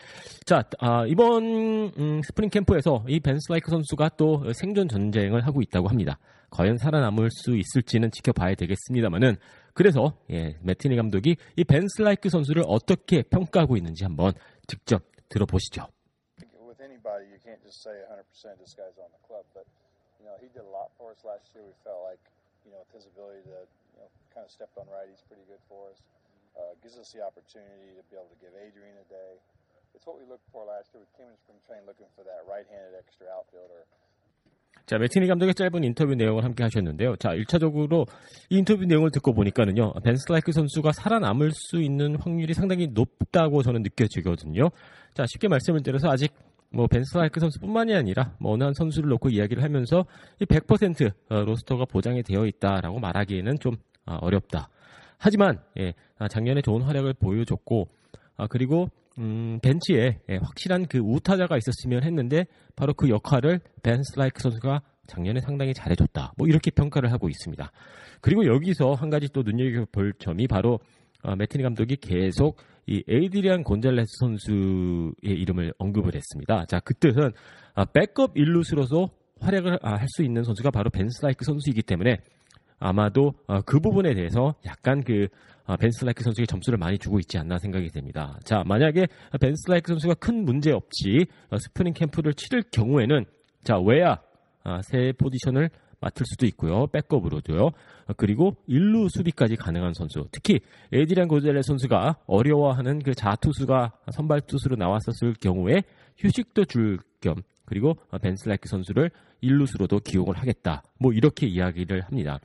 자 0.44 0.64
아, 0.80 1.06
이번 1.06 1.92
음, 1.96 2.22
스프링 2.22 2.50
캠프에서 2.50 3.04
이 3.08 3.20
밴 3.20 3.38
슬라이크 3.38 3.70
선수가 3.70 4.10
또 4.16 4.52
생존 4.52 4.88
전쟁을 4.88 5.46
하고 5.46 5.62
있다고 5.62 5.86
합니다. 5.88 6.18
과연 6.50 6.76
살아남을 6.76 7.30
수 7.30 7.56
있을지는 7.56 8.10
지켜봐야 8.10 8.56
되겠습니다만은 8.56 9.36
그래서 9.74 10.18
예, 10.30 10.56
매팅리 10.62 10.96
감독이 10.96 11.36
이 11.56 11.64
밴 11.64 11.86
슬라이크 11.96 12.28
선수를 12.30 12.64
어떻게 12.66 13.22
평가하고 13.22 13.76
있는지 13.76 14.02
한번 14.04 14.32
직접 14.66 15.02
들어보시죠. 15.28 15.86
With 16.66 16.82
anybody, 16.82 17.30
you 17.30 17.38
can't 17.38 17.62
just 17.62 17.80
say 17.80 17.94
100% 18.10 18.58
this 18.58 18.74
guy's 18.74 18.98
on 18.98 19.08
the 19.14 19.22
club, 19.24 19.46
but 19.54 19.64
you 20.22 20.30
know 20.30 20.38
he 20.38 20.46
did 20.54 20.62
a 20.62 20.70
lot 20.70 20.94
for 20.94 21.10
us 21.10 21.18
last 21.26 21.50
year. 21.50 21.66
We 21.66 21.74
felt 21.82 22.06
like 22.06 22.22
you 22.62 22.70
know 22.70 22.86
with 22.86 22.94
his 22.94 23.10
ability 23.10 23.42
to 23.50 23.66
you 23.66 23.98
know 23.98 24.08
kind 24.30 24.46
of 24.46 24.54
stepped 24.54 24.78
on 24.78 24.86
right, 24.86 25.10
he's 25.10 25.26
pretty 25.26 25.42
good 25.50 25.60
for 25.66 25.90
us. 25.90 25.98
Uh, 26.54 26.78
gives 26.78 26.94
us 26.94 27.10
the 27.10 27.26
opportunity 27.26 27.98
to 27.98 28.02
be 28.06 28.14
able 28.14 28.30
to 28.30 28.38
give 28.38 28.54
Adrian 28.54 28.94
a 29.02 29.06
day. 29.10 29.34
It's 29.98 30.06
what 30.06 30.16
we 30.16 30.24
looked 30.30 30.46
for 30.54 30.62
last 30.62 30.94
year. 30.94 31.02
We 31.02 31.10
came 31.18 31.26
in 31.26 31.36
spring 31.42 31.58
training 31.66 31.90
looking 31.90 32.08
for 32.14 32.22
that 32.22 32.46
right-handed 32.46 32.94
extra 32.94 33.26
outfielder. 33.34 33.82
자, 34.86 34.98
매티니 34.98 35.26
감독의 35.28 35.54
짧은 35.54 35.84
인터뷰 35.84 36.14
내용을 36.14 36.44
함께 36.44 36.64
하셨는데요. 36.64 37.16
자, 37.16 37.30
1차적으로 37.30 38.06
이 38.50 38.58
인터뷰 38.58 38.84
내용을 38.84 39.10
듣고 39.10 39.32
보니까는요, 39.32 39.92
벤 40.02 40.16
슬라이크 40.16 40.50
선수가 40.50 40.92
살아남을 40.92 41.52
수 41.52 41.80
있는 41.80 42.16
확률이 42.16 42.52
상당히 42.52 42.88
높다고 42.88 43.62
저는 43.62 43.82
느껴지거든요. 43.82 44.70
자, 45.14 45.24
쉽게 45.26 45.48
말씀을 45.48 45.82
드려서 45.82 46.08
아직 46.08 46.32
뭐 46.72 46.86
벤슬라이크 46.86 47.38
선수뿐만이 47.40 47.94
아니라 47.94 48.34
뭐 48.38 48.52
어느 48.52 48.64
한 48.64 48.72
선수를 48.74 49.08
놓고 49.10 49.30
이야기를 49.30 49.62
하면서 49.62 50.04
이 50.40 50.44
100% 50.44 51.12
어, 51.30 51.44
로스터가 51.44 51.84
보장이 51.84 52.22
되어 52.22 52.46
있다라고 52.46 52.98
말하기에는 52.98 53.58
좀 53.60 53.76
아, 54.06 54.16
어렵다. 54.16 54.68
하지만 55.18 55.60
예, 55.78 55.94
아, 56.18 56.28
작년에 56.28 56.62
좋은 56.62 56.82
활약을 56.82 57.14
보여줬고 57.14 57.88
아, 58.36 58.46
그리고 58.48 58.88
음, 59.18 59.60
벤치에 59.62 60.20
예, 60.28 60.36
확실한 60.36 60.86
그 60.86 60.98
우타자가 60.98 61.56
있었으면 61.56 62.04
했는데 62.04 62.46
바로 62.74 62.94
그 62.94 63.08
역할을 63.08 63.60
벤 63.82 64.02
슬라이크 64.02 64.40
선수가 64.40 64.80
작년에 65.06 65.40
상당히 65.40 65.74
잘해줬다. 65.74 66.32
뭐 66.38 66.48
이렇게 66.48 66.70
평가를 66.70 67.12
하고 67.12 67.28
있습니다. 67.28 67.70
그리고 68.20 68.46
여기서 68.46 68.94
한 68.94 69.10
가지 69.10 69.28
또 69.28 69.42
눈여겨볼 69.42 70.14
점이 70.18 70.46
바로 70.46 70.78
어, 71.22 71.36
매팅리 71.36 71.62
감독이 71.62 71.96
계속 71.96 72.56
이 72.86 73.02
에이드리안 73.08 73.62
곤잘레스 73.62 74.08
선수의 74.20 75.12
이름을 75.22 75.72
언급을 75.78 76.14
했습니다. 76.14 76.64
자, 76.66 76.80
그 76.80 76.94
뜻은 76.94 77.32
아, 77.74 77.84
백업 77.84 78.36
일루수로서 78.36 79.08
활약을 79.40 79.78
아, 79.82 79.92
할수 79.94 80.22
있는 80.22 80.42
선수가 80.42 80.70
바로 80.70 80.90
밴 80.90 81.08
슬라이크 81.08 81.44
선수이기 81.44 81.82
때문에 81.82 82.18
아마도 82.78 83.34
어, 83.46 83.60
그 83.62 83.78
부분에 83.78 84.14
대해서 84.14 84.54
약간 84.66 85.02
그 85.02 85.28
어, 85.64 85.76
밴 85.76 85.90
슬라이크 85.90 86.24
선수에게 86.24 86.46
점수를 86.46 86.76
많이 86.76 86.98
주고 86.98 87.20
있지 87.20 87.38
않나 87.38 87.58
생각이 87.58 87.88
됩니다. 87.90 88.38
자, 88.44 88.64
만약에 88.66 89.06
밴 89.40 89.55
슬라이크 89.55 89.92
선수가 89.92 90.14
큰 90.14 90.44
문제 90.44 90.72
없이 90.72 91.26
어, 91.50 91.58
스프링 91.58 91.92
캠프를 91.92 92.34
치를 92.34 92.64
경우에는 92.72 93.24
자, 93.62 93.78
외야 93.78 94.20
세 94.82 95.12
포지션을 95.18 95.70
맡을 96.02 96.26
수도 96.26 96.44
있고요. 96.46 96.86
백업으로도요. 96.88 97.70
그리고 98.18 98.56
일루 98.66 99.08
수비까지 99.08 99.56
가능한 99.56 99.94
선수. 99.94 100.26
특히 100.32 100.60
에디란 100.92 101.28
고젤레 101.28 101.62
선수가 101.62 102.16
어려워하는 102.26 102.98
그 102.98 103.14
자투수가 103.14 103.92
선발 104.12 104.42
투수로 104.42 104.76
나왔었을 104.76 105.34
경우에 105.40 105.84
휴식도 106.18 106.66
줄 106.66 106.98
겸 107.22 107.36
그리고 107.64 107.96
벤슬라이크 108.20 108.68
선수를 108.68 109.10
일루수로도 109.40 110.00
기용을 110.00 110.36
하겠다. 110.36 110.82
뭐 110.98 111.12
이렇게 111.12 111.46
이야기를 111.46 112.02
합니다. 112.02 112.38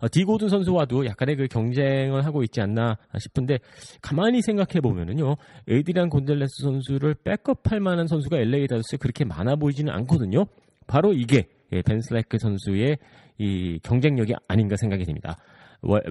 어, 0.00 0.06
디고든 0.08 0.48
선수와도 0.48 1.06
약간의 1.06 1.34
그 1.36 1.48
경쟁을 1.48 2.24
하고 2.24 2.44
있지 2.44 2.60
않나 2.60 2.96
싶은데 3.18 3.58
가만히 4.00 4.40
생각해 4.42 4.80
보면은요 4.80 5.34
에이드리안 5.68 6.08
곤델레스 6.08 6.62
선수를 6.62 7.16
백업할 7.24 7.80
만한 7.80 8.06
선수가 8.06 8.38
LA 8.38 8.68
다저스에 8.68 8.96
그렇게 8.98 9.24
많아 9.24 9.56
보이지는 9.56 9.92
않거든요. 9.92 10.46
바로 10.86 11.12
이게 11.12 11.48
예, 11.72 11.82
벤슬라이크 11.82 12.38
선수의 12.38 12.98
이 13.38 13.78
경쟁력이 13.82 14.34
아닌가 14.48 14.76
생각이 14.76 15.04
됩니다. 15.04 15.36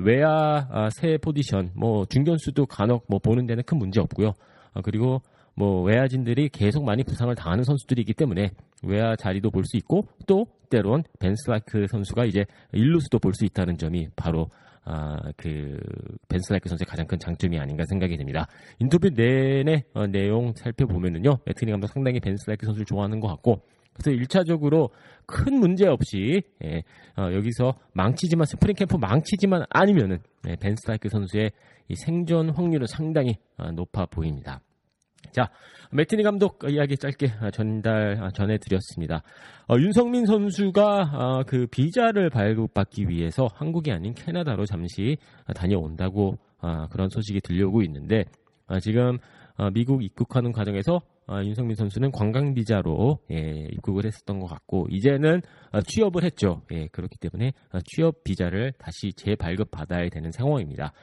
외야 0.02 0.67
아, 0.72 0.89
새 0.91 1.17
포지션 1.17 1.72
뭐 1.76 2.06
중견수도 2.06 2.67
간혹 2.67 3.06
뭐 3.10 3.20
보는 3.20 3.46
데는 3.48 3.63
큰 3.65 3.78
문제 3.78 4.00
없고요. 4.00 4.34
어, 4.74 4.82
그리고 4.82 5.22
뭐 5.56 5.82
외야진들이 5.82 6.50
계속 6.50 6.86
많이 6.86 7.04
부상을 7.04 7.34
당하는 7.36 7.63
선수들이기 7.63 8.13
때문에 8.13 8.52
외야 8.84 9.15
자리도 9.15 9.50
볼 9.52 9.63
수 9.65 9.76
있고 9.78 10.08
또 10.28 10.46
때론 10.70 11.04
벤슬라이크 11.20 11.88
선수가 11.89 12.26
이제 12.26 12.46
일루수도 12.74 13.20
볼 13.20 13.34
수 13.34 13.43
있다는 13.46 13.78
점이 13.78 14.08
바로 14.15 14.50
아, 14.89 15.17
그, 15.36 15.78
벤슬라이크 16.30 16.70
선수의 16.70 16.86
가장 16.88 17.06
큰 17.08 17.20
장점이 17.20 17.60
아닌가 17.60 17.84
생각이 17.89 18.15
됩니다. 18.15 18.48
인터뷰 18.80 19.10
내내 19.10 19.84
어, 19.93 20.08
내용 20.08 20.54
살펴보면은요, 20.56 21.39
매트니 21.46 21.72
감독 21.72 21.88
상당히 21.88 22.22
벤슬라이크 22.22 22.65
선수를 22.65 22.86
좋아하는 22.86 23.20
것 23.20 23.28
같고, 23.28 23.60
그래서 23.98 24.18
1차적으로 24.24 24.90
큰 25.26 25.60
문제 25.60 25.88
없이, 25.88 26.42
예, 26.64 26.84
어, 27.18 27.34
여기서 27.34 27.74
망치지만, 27.94 28.46
스프링 28.46 28.76
캠프 28.76 28.96
망치지만 28.98 29.66
아니면은, 29.70 30.20
예, 30.48 30.56
밴 30.56 30.71
슬라이크 30.71 31.10
선수의 31.10 31.52
이 31.90 31.96
생존 31.96 32.50
확률은 32.50 32.88
상당히 32.88 33.38
어, 33.58 33.72
높아 33.72 34.06
보입니다. 34.08 34.62
자, 35.32 35.50
매팅리 35.91 36.24
감독 36.24 36.60
이야기 36.70 36.98
짧게 36.98 37.32
전달 37.54 38.30
전해드렸습니다. 38.34 39.24
어, 39.68 39.76
윤석민 39.78 40.26
선수가 40.26 41.12
어, 41.14 41.44
그 41.46 41.68
비자를 41.68 42.30
발급받기 42.30 43.08
위해서 43.08 43.48
한국이 43.54 43.92
아닌 43.92 44.14
캐나다로 44.14 44.66
잠시 44.66 45.18
다녀온다고 45.56 46.38
어, 46.60 46.88
그런 46.90 47.10
소식이 47.10 47.42
들려오고 47.42 47.84
있는데 47.84 48.26
어, 48.68 48.80
지금 48.80 49.18
어, 49.58 49.70
미국 49.72 50.04
입국하는 50.04 50.52
과정에서 50.52 51.02
어, 51.30 51.44
윤성민 51.44 51.76
선수는 51.76 52.12
관광 52.12 52.54
비자로 52.54 53.20
예, 53.32 53.68
입국을 53.72 54.06
했었던 54.06 54.40
것 54.40 54.48
같고 54.48 54.88
이제는 54.90 55.42
취업을 55.86 56.24
했죠. 56.24 56.62
예, 56.72 56.88
그렇기 56.88 57.18
때문에 57.18 57.52
취업 57.86 58.24
비자를 58.24 58.72
다시 58.78 59.12
재발급 59.13 59.70
받아야 59.72 60.08
되는 60.10 60.32
상황입니다. 60.32 60.94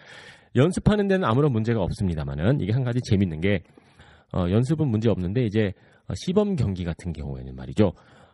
연습하는 0.56 1.08
데는 1.08 1.24
아무런 1.24 1.52
문제가 1.52 1.82
없습니다만은 1.82 2.60
이게 2.60 2.72
한 2.72 2.84
가지 2.84 3.00
재밌는 3.02 3.40
게 3.40 3.62
어, 4.32 4.48
연습은 4.50 4.88
문제 4.88 5.10
없는데 5.10 5.44
이제 5.44 5.72
어, 6.08 6.14
시범 6.14 6.56
경기 6.56 6.84
같은 6.84 7.12
경우에는 7.12 7.54
말이죠. 7.54 7.92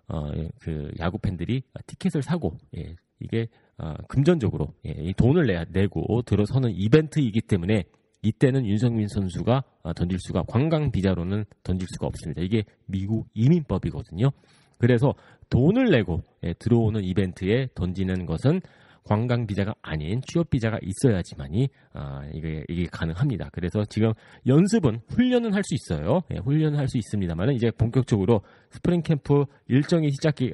어, 0.08 0.30
예, 0.36 0.48
그 0.60 0.90
야구 1.00 1.18
팬들이 1.18 1.62
티켓을 1.86 2.22
사고 2.22 2.56
예, 2.76 2.94
이게 3.20 3.48
어, 3.78 3.94
금전적으로 4.08 4.74
예, 4.86 5.12
돈을 5.16 5.46
내, 5.46 5.64
내고 5.70 6.22
들어서는 6.22 6.70
이벤트이기 6.70 7.40
때문에 7.42 7.84
이때는 8.22 8.66
윤석민 8.66 9.08
선수가 9.08 9.62
어, 9.82 9.92
던질 9.94 10.18
수가 10.20 10.42
관광 10.46 10.90
비자로는 10.90 11.44
던질 11.62 11.86
수가 11.92 12.06
없습니다. 12.06 12.42
이게 12.42 12.64
미국 12.86 13.26
이민법이거든요. 13.34 14.30
그래서 14.78 15.14
돈을 15.50 15.90
내고 15.90 16.22
예, 16.42 16.54
들어오는 16.54 17.02
이벤트에 17.04 17.68
던지는 17.74 18.26
것은 18.26 18.60
관광 19.02 19.46
비자가 19.46 19.74
아닌 19.82 20.20
취업 20.26 20.50
비자가 20.50 20.78
있어야지만이 20.82 21.68
아, 21.94 22.22
이게 22.32 22.64
이게 22.68 22.86
가능합니다. 22.86 23.48
그래서 23.52 23.84
지금 23.86 24.12
연습은 24.46 25.00
훈련은 25.08 25.52
할 25.54 25.62
수 25.64 25.74
있어요. 25.74 26.22
예, 26.32 26.38
훈련은 26.38 26.78
할 26.78 26.86
수 26.88 26.98
있습니다만은 26.98 27.54
이제 27.54 27.70
본격적으로 27.70 28.42
스프링 28.70 29.02
캠프 29.02 29.44
일정이 29.68 30.10
시작하기 30.10 30.52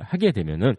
하게 0.00 0.32
되면은 0.32 0.70
예, 0.70 0.74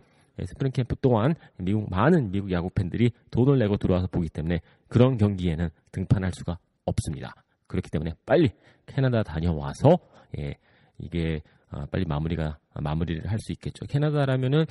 스프링 0.46 0.72
캠프 0.72 0.96
동안 0.96 1.36
미국 1.58 1.90
많은 1.90 2.32
미국 2.32 2.52
야구 2.52 2.70
팬들이 2.70 3.12
돈을 3.32 3.58
내고 3.60 3.78
들어와서 3.78 4.08
보기 4.08 4.30
때문에 4.30 4.62
그런 4.88 5.18
경기에는 5.18 5.70
등판할 5.92 6.32
수가 6.34 6.58
없습니다. 6.86 7.34
그렇기 7.68 7.90
때문에 7.90 8.14
빨리 8.26 8.50
캐나다 8.86 9.24
다녀와서 9.24 9.98
예, 10.40 10.56
이게 11.00 11.42
아, 11.70 11.86
빨리 11.92 12.06
마무리가 12.06 12.58
마무리를 12.76 13.30
할 13.30 13.40
수 13.40 13.52
있겠죠. 13.52 13.86
캐나다라면은 13.88 14.66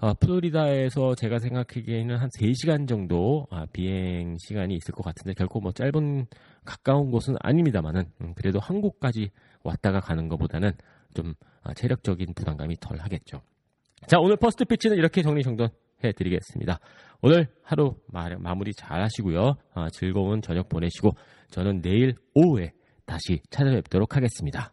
어, 0.00 0.14
플로리다에서 0.14 1.16
제가 1.16 1.40
생각하기에는 1.40 2.16
한 2.16 2.28
3시간 2.28 2.86
정도 2.86 3.48
아, 3.50 3.66
비행 3.72 4.36
시간이 4.38 4.74
있을 4.74 4.94
것 4.94 5.02
같은데 5.02 5.34
결코 5.34 5.60
뭐 5.60 5.72
짧은 5.72 6.26
가까운 6.64 7.10
곳은 7.10 7.34
아닙니다만은 7.40 8.04
음, 8.20 8.34
그래도 8.36 8.60
한국까지 8.60 9.30
왔다가 9.64 9.98
가는 10.00 10.28
것보다는 10.28 10.72
좀 11.14 11.34
아, 11.62 11.74
체력적인 11.74 12.34
부담감이 12.34 12.76
덜 12.80 12.98
하겠죠. 12.98 13.42
자 14.06 14.18
오늘 14.18 14.36
first 14.36 14.64
pitch는 14.64 14.96
이렇게 14.96 15.22
정리정돈 15.22 15.68
해 16.04 16.12
드리겠습니다. 16.12 16.78
오늘 17.20 17.48
하루 17.62 17.96
마, 18.06 18.28
마무리 18.38 18.72
잘 18.72 19.02
하시고요. 19.02 19.54
아, 19.74 19.88
즐거운 19.90 20.40
저녁 20.40 20.68
보내시고 20.68 21.10
저는 21.50 21.80
내일 21.80 22.14
오후에 22.34 22.72
다시 23.06 23.40
찾아뵙도록 23.50 24.14
하겠습니다. 24.16 24.72